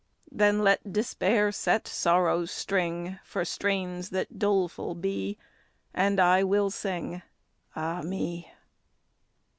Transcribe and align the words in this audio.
Then 0.31 0.63
let 0.63 0.91
despair 0.91 1.51
set 1.51 1.87
sorrow's 1.87 2.49
string, 2.49 3.19
For 3.23 3.45
strains 3.45 4.09
that 4.09 4.39
doleful 4.39 4.95
be; 4.95 5.37
And 5.93 6.19
I 6.19 6.41
will 6.43 6.71
sing, 6.71 7.21
Ah 7.75 8.01
me! 8.01 8.51